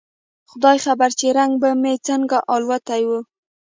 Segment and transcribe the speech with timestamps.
[0.51, 3.09] خداى خبر چې رنگ به مې څنګه الوتى و.